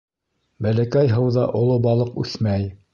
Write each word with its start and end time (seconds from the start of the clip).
Бәләкәй 0.67 1.13
һыуҙа 1.13 1.47
оло 1.63 1.79
балыҡ 1.87 2.21
үҫмәй. 2.25 2.71